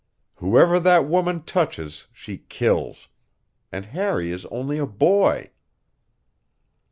[0.37, 3.07] Whoever that woman touches she kills.
[3.71, 5.51] And Harry is only a boy."